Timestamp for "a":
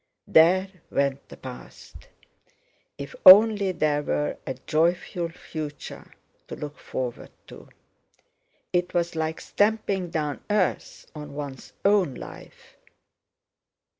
4.47-4.55